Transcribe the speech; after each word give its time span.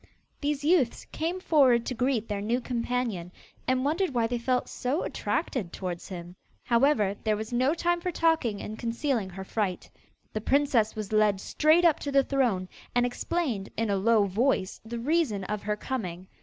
These 0.39 0.63
youths 0.63 1.05
came 1.11 1.39
forward 1.39 1.85
to 1.85 1.93
greet 1.93 2.27
their 2.27 2.41
new 2.41 2.59
companion, 2.59 3.31
and 3.67 3.85
wondered 3.85 4.15
why 4.15 4.25
they 4.25 4.39
felt 4.39 4.67
so 4.67 5.03
attracted 5.03 5.71
towards 5.71 6.07
him. 6.07 6.35
However, 6.63 7.15
there 7.23 7.37
was 7.37 7.53
no 7.53 7.75
time 7.75 8.01
for 8.01 8.09
talking 8.11 8.63
and 8.63 8.79
concealing 8.79 9.29
her 9.29 9.43
fright. 9.43 9.91
The 10.33 10.41
princess 10.41 10.95
was 10.95 11.13
led 11.13 11.39
straight 11.39 11.85
up 11.85 11.99
to 11.99 12.11
the 12.11 12.23
throne, 12.23 12.67
and 12.95 13.05
explained, 13.05 13.69
in 13.77 13.91
a 13.91 13.95
low 13.95 14.25
voice, 14.25 14.81
the 14.83 14.97
reason 14.97 15.43
of 15.43 15.61
her 15.61 15.75
coming. 15.77 16.25